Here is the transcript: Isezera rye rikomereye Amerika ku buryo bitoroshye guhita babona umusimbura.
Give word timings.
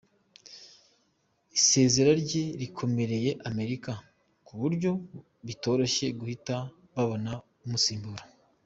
Isezera 1.57 2.11
rye 2.23 2.43
rikomereye 2.61 3.31
Amerika 3.49 3.91
ku 4.45 4.53
buryo 4.61 4.91
bitoroshye 5.47 6.05
guhita 6.19 6.55
babona 6.93 7.33
umusimbura. 7.65 8.23